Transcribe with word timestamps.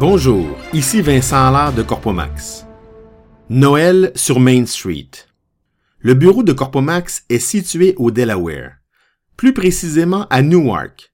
Bonjour, 0.00 0.56
ici 0.72 1.02
Vincent 1.02 1.46
Allard 1.46 1.74
de 1.74 1.82
Corpomax. 1.82 2.66
Noël 3.50 4.10
sur 4.14 4.40
Main 4.40 4.64
Street. 4.64 5.10
Le 5.98 6.14
bureau 6.14 6.42
de 6.42 6.54
Corpomax 6.54 7.24
est 7.28 7.38
situé 7.38 7.94
au 7.98 8.10
Delaware, 8.10 8.72
plus 9.36 9.52
précisément 9.52 10.26
à 10.30 10.40
Newark, 10.40 11.12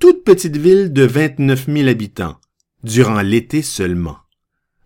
toute 0.00 0.24
petite 0.24 0.56
ville 0.56 0.92
de 0.92 1.04
29 1.04 1.66
000 1.72 1.88
habitants, 1.88 2.36
durant 2.82 3.22
l'été 3.22 3.62
seulement. 3.62 4.18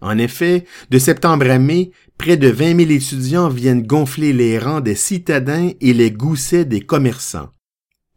En 0.02 0.18
effet, 0.18 0.66
de 0.90 0.98
septembre 0.98 1.50
à 1.50 1.58
mai, 1.58 1.92
près 2.18 2.36
de 2.36 2.48
20 2.48 2.76
000 2.76 2.90
étudiants 2.90 3.48
viennent 3.48 3.86
gonfler 3.86 4.34
les 4.34 4.58
rangs 4.58 4.80
des 4.80 4.94
citadins 4.94 5.70
et 5.80 5.94
les 5.94 6.10
goussets 6.10 6.66
des 6.66 6.82
commerçants. 6.82 7.48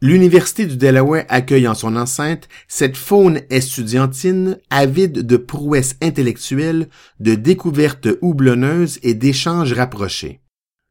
L'Université 0.03 0.65
du 0.65 0.75
Delaware 0.75 1.23
accueille 1.29 1.65
en 1.65 1.75
son 1.75 1.95
enceinte 1.95 2.49
cette 2.67 2.97
faune 2.97 3.39
estudiantine 3.49 4.59
avide 4.69 5.25
de 5.25 5.37
prouesses 5.37 5.95
intellectuelles, 6.01 6.89
de 7.21 7.35
découvertes 7.35 8.09
houblonneuses 8.21 8.99
et 9.01 9.13
d'échanges 9.13 9.71
rapprochés. 9.71 10.41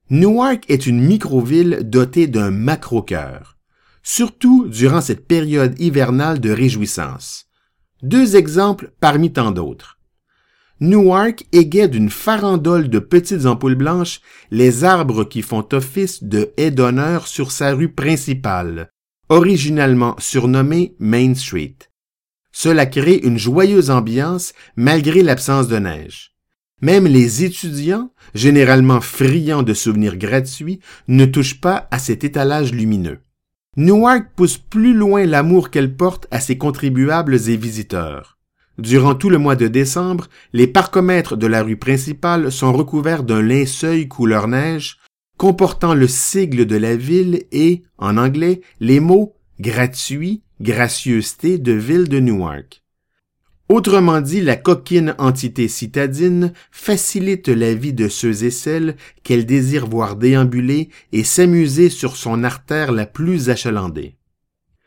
Newark 0.09 0.65
est 0.71 0.87
une 0.87 1.03
micro-ville 1.03 1.81
dotée 1.83 2.27
d'un 2.27 2.51
macro-cœur, 2.51 3.59
surtout 4.03 4.67
durant 4.67 5.03
cette 5.03 5.27
période 5.27 5.79
hivernale 5.79 6.41
de 6.41 6.51
réjouissance. 6.51 7.49
Deux 8.03 8.35
exemples 8.35 8.95
parmi 8.99 9.31
tant 9.31 9.51
d'autres. 9.51 9.99
Newark 10.81 11.45
égaye 11.53 11.91
d'une 11.91 12.09
farandole 12.09 12.89
de 12.89 12.99
petites 12.99 13.45
ampoules 13.45 13.75
blanches 13.75 14.23
les 14.51 14.85
arbres 14.85 15.25
qui 15.25 15.43
font 15.43 15.69
office 15.73 16.25
de 16.25 16.55
haies 16.57 16.71
d'honneur 16.71 17.27
sur 17.27 17.53
sa 17.53 17.75
rue 17.75 17.93
principale, 17.93 18.91
originalement 19.33 20.15
surnommée 20.19 20.95
Main 20.99 21.35
Street. 21.35 21.79
Cela 22.53 22.85
crée 22.85 23.19
une 23.23 23.39
joyeuse 23.39 23.89
ambiance 23.89 24.53
malgré 24.77 25.23
l'absence 25.23 25.69
de 25.69 25.79
neige. 25.79 26.35
Même 26.83 27.07
les 27.07 27.43
étudiants, 27.43 28.11
généralement 28.35 29.01
friands 29.01 29.63
de 29.63 29.73
souvenirs 29.73 30.19
gratuits, 30.19 30.81
ne 31.09 31.25
touchent 31.25 31.63
pas 31.63 31.89
à 31.91 31.99
cet 31.99 32.25
étalage 32.25 32.75
lumineux. 32.75 33.21
Newark 33.79 34.27
pousse 34.37 34.59
plus 34.59 34.93
loin 34.93 35.25
l'amour 35.25 35.71
qu'elle 35.71 35.97
porte 35.97 36.27
à 36.31 36.39
ses 36.39 36.59
contribuables 36.59 37.49
et 37.49 37.57
visiteurs. 37.57 38.37
Durant 38.77 39.15
tout 39.15 39.31
le 39.31 39.39
mois 39.39 39.57
de 39.57 39.67
décembre, 39.67 40.29
les 40.53 40.67
parcomètres 40.67 41.39
de 41.39 41.47
la 41.47 41.63
rue 41.63 41.79
principale 41.79 42.53
sont 42.53 42.75
recouverts 42.75 43.23
d'un 43.23 43.41
linceul 43.41 44.09
couleur 44.09 44.47
neige, 44.47 44.99
comportant 45.37 45.95
le 45.95 46.07
sigle 46.07 46.67
de 46.67 46.77
la 46.77 46.97
ville 46.97 47.45
et, 47.53 47.83
en 47.99 48.17
anglais, 48.17 48.61
les 48.81 49.01
mots 49.01 49.35
gratuit, 49.61 50.43
gracieuseté 50.61 51.59
de 51.59 51.73
ville 51.73 52.09
de 52.09 52.21
Newark. 52.21 52.83
Autrement 53.69 54.21
dit, 54.21 54.43
la 54.43 54.57
coquine 54.57 55.15
entité 55.19 55.67
citadine 55.67 56.53
facilite 56.71 57.49
la 57.49 57.73
vie 57.73 57.95
de 57.95 58.09
ceux 58.09 58.45
et 58.45 58.51
celles 58.51 58.97
qu'elle 59.23 59.47
désire 59.47 59.87
voir 59.87 60.17
déambuler 60.17 60.91
et 61.13 61.25
s'amuser 61.25 61.89
sur 61.89 62.17
son 62.17 62.45
artère 62.45 62.93
la 62.93 63.07
plus 63.07 63.49
achalandée. 63.49 64.17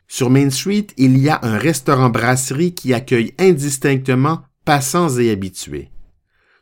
Sur 0.07 0.29
Main 0.29 0.51
Street, 0.51 0.87
il 0.97 1.17
y 1.17 1.29
a 1.29 1.39
un 1.41 1.57
restaurant-brasserie 1.57 2.75
qui 2.75 2.93
accueille 2.93 3.33
indistinctement 3.39 4.41
passants 4.65 5.17
et 5.17 5.31
habitués. 5.31 5.89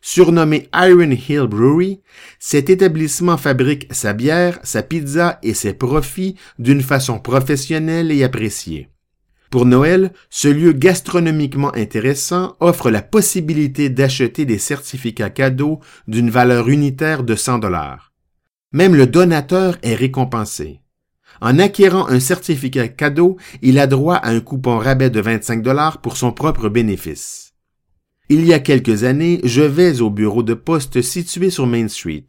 Surnommé 0.06 0.68
Iron 0.74 1.12
Hill 1.12 1.48
Brewery, 1.48 2.02
cet 2.38 2.70
établissement 2.70 3.38
fabrique 3.38 3.88
sa 3.90 4.12
bière, 4.12 4.60
sa 4.62 4.84
pizza 4.84 5.40
et 5.44 5.54
ses 5.54 5.74
profits 5.74 6.36
d'une 6.60 6.82
façon 6.82 7.20
professionnelle 7.20 8.12
et 8.12 8.26
appréciée. 8.26 8.90
Pour 9.50 9.66
Noël, 9.66 10.12
ce 10.30 10.50
lieu 10.50 10.74
gastronomiquement 10.74 11.74
intéressant 11.74 12.58
offre 12.60 12.92
la 12.92 13.02
possibilité 13.02 13.88
d'acheter 13.90 14.44
des 14.44 14.58
certificats 14.58 15.30
cadeaux 15.30 15.80
d'une 16.10 16.30
valeur 16.30 16.68
unitaire 16.68 17.24
de 17.24 17.36
100 17.36 17.60
dollars. 17.60 18.12
Même 18.74 18.96
le 18.96 19.08
donateur 19.08 19.78
est 19.84 19.96
récompensé. 19.96 20.82
En 21.40 21.60
acquérant 21.60 22.10
un 22.10 22.20
certificat 22.20 22.90
cadeau, 22.90 23.38
il 23.62 23.80
a 23.80 23.88
droit 23.88 24.16
à 24.16 24.32
un 24.32 24.42
coupon 24.42 24.80
rabais 24.80 25.10
de 25.10 25.22
25 25.22 25.62
dollars 25.62 26.02
pour 26.02 26.18
son 26.18 26.34
propre 26.34 26.68
bénéfice. 26.68 27.53
Il 28.30 28.46
y 28.46 28.54
a 28.54 28.60
quelques 28.60 29.04
années, 29.04 29.42
je 29.44 29.62
vais 29.62 30.00
au 30.00 30.10
bureau 30.10 30.44
de 30.44 30.54
poste 30.54 31.02
situé 31.02 31.50
sur 31.50 31.68
Main 31.68 31.90
Street. 31.90 32.28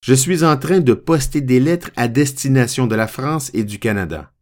Je 0.00 0.14
suis 0.14 0.44
en 0.44 0.56
train 0.56 0.78
de 0.78 0.94
poster 0.94 1.40
des 1.40 1.58
lettres 1.58 1.90
à 1.96 2.06
destination 2.06 2.86
de 2.86 2.94
la 2.94 3.08
France 3.08 3.50
et 3.52 3.64
du 3.64 3.80
Canada. 3.80 4.32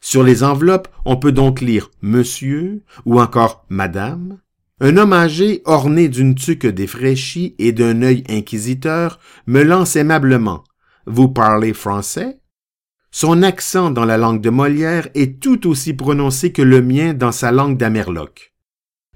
Sur 0.00 0.22
les 0.22 0.42
enveloppes, 0.42 0.88
on 1.04 1.16
peut 1.16 1.32
donc 1.32 1.60
lire 1.60 1.90
Monsieur 2.00 2.82
ou 3.04 3.20
encore 3.20 3.66
Madame. 3.68 4.38
Un 4.80 4.96
homme 4.96 5.12
âgé, 5.12 5.60
orné 5.66 6.08
d'une 6.08 6.34
tuque 6.34 6.66
défraîchie 6.66 7.54
et 7.58 7.72
d'un 7.72 8.00
œil 8.02 8.24
inquisiteur, 8.28 9.20
me 9.46 9.62
lance 9.62 9.96
aimablement. 9.96 10.64
Vous 11.06 11.28
parlez 11.28 11.74
français? 11.74 12.40
Son 13.10 13.42
accent 13.42 13.90
dans 13.90 14.06
la 14.06 14.16
langue 14.16 14.40
de 14.40 14.48
Molière 14.48 15.08
est 15.14 15.40
tout 15.40 15.68
aussi 15.68 15.92
prononcé 15.92 16.52
que 16.52 16.62
le 16.62 16.80
mien 16.80 17.12
dans 17.12 17.32
sa 17.32 17.52
langue 17.52 17.76
d'Amerloc. 17.76 18.51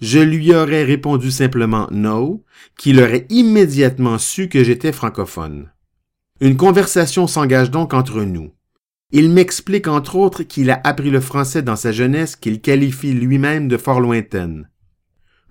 Je 0.01 0.19
lui 0.19 0.55
aurais 0.55 0.85
répondu 0.85 1.31
simplement 1.31 1.89
no, 1.91 2.45
qu'il 2.77 3.01
aurait 3.01 3.27
immédiatement 3.31 4.19
su 4.19 4.49
que 4.49 4.63
j'étais 4.63 4.93
francophone. 4.93 5.71
Une 6.41 6.59
conversation 6.59 7.27
s'engage 7.27 7.71
donc 7.71 7.95
entre 7.95 8.23
nous. 8.23 8.53
Il 9.11 9.31
m'explique 9.31 9.89
entre 9.89 10.17
autres 10.17 10.43
qu'il 10.43 10.71
a 10.71 10.81
appris 10.85 11.11
le 11.11 11.21
français 11.21 11.63
dans 11.63 11.77
sa 11.77 11.93
jeunesse 11.93 12.37
qu'il 12.37 12.61
qualifie 12.61 13.13
lui-même 13.13 13.69
de 13.69 13.79
fort 13.79 14.01
lointaine. 14.01 14.69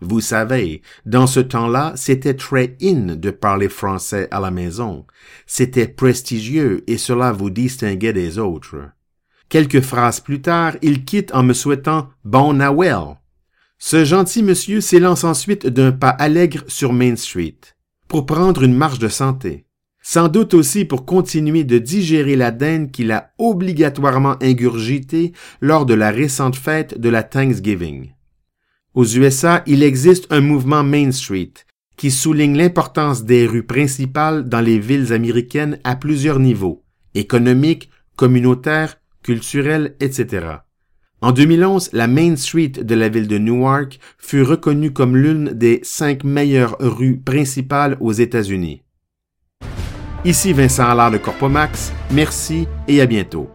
Vous 0.01 0.21
savez, 0.21 0.83
dans 1.05 1.25
ce 1.25 1.39
temps-là, 1.39 1.93
c'était 1.95 2.35
très 2.35 2.77
in 2.83 3.15
de 3.15 3.31
parler 3.31 3.69
français 3.69 4.27
à 4.29 4.39
la 4.39 4.51
maison. 4.51 5.07
C'était 5.47 5.87
prestigieux 5.87 6.83
et 6.85 6.97
cela 6.97 7.31
vous 7.31 7.49
distinguait 7.49 8.13
des 8.13 8.37
autres. 8.37 8.77
Quelques 9.49 9.81
phrases 9.81 10.19
plus 10.19 10.41
tard, 10.41 10.75
il 10.83 11.05
quitte 11.05 11.33
en 11.33 11.41
me 11.41 11.53
souhaitant 11.53 12.09
bon. 12.23 12.59
Ce 13.87 14.03
gentil 14.03 14.41
monsieur 14.41 14.81
s'élance 14.81 15.23
ensuite 15.23 15.67
d'un 15.67 15.91
pas 15.91 16.09
allègre 16.09 16.63
sur 16.67 16.91
Main 16.91 17.15
Street, 17.15 17.59
pour 18.07 18.25
prendre 18.25 18.63
une 18.63 18.73
marche 18.73 18.97
de 18.97 19.09
santé. 19.09 19.67
Sans 20.01 20.27
doute 20.27 20.55
aussi 20.55 20.85
pour 20.85 21.05
continuer 21.05 21.63
de 21.63 21.77
digérer 21.77 22.35
la 22.35 22.49
dinde 22.49 22.89
qu'il 22.89 23.11
a 23.11 23.29
obligatoirement 23.37 24.37
ingurgitée 24.41 25.33
lors 25.61 25.85
de 25.85 25.93
la 25.93 26.09
récente 26.09 26.55
fête 26.55 26.99
de 26.99 27.09
la 27.09 27.21
Thanksgiving. 27.21 28.09
Aux 28.95 29.05
USA, 29.05 29.61
il 29.67 29.83
existe 29.83 30.25
un 30.31 30.41
mouvement 30.41 30.83
Main 30.83 31.11
Street 31.11 31.53
qui 31.95 32.09
souligne 32.09 32.57
l'importance 32.57 33.23
des 33.23 33.45
rues 33.45 33.67
principales 33.67 34.49
dans 34.49 34.61
les 34.61 34.79
villes 34.79 35.13
américaines 35.13 35.79
à 35.83 35.95
plusieurs 35.95 36.39
niveaux, 36.39 36.83
économiques, 37.13 37.91
communautaires, 38.15 38.97
culturels, 39.21 39.95
etc. 39.99 40.55
En 41.25 41.31
2011, 41.31 41.89
la 41.93 42.05
Main 42.05 42.35
Street 42.35 42.73
de 42.83 42.93
la 42.93 43.09
ville 43.09 43.27
de 43.27 43.39
Newark 43.39 43.97
fut 44.19 44.43
reconnue 44.43 44.93
comme 44.93 45.17
l'une 45.17 45.53
des 45.53 45.79
cinq 45.81 46.23
meilleures 46.23 46.77
rues 46.79 47.17
principales 47.17 47.97
aux 47.99 48.11
États-Unis. 48.11 48.83
Ici 50.23 50.53
Vincent 50.53 50.87
Allard 50.87 51.09
de 51.09 51.17
Corpomax, 51.17 51.91
merci 52.11 52.67
et 52.87 53.01
à 53.01 53.07
bientôt. 53.07 53.49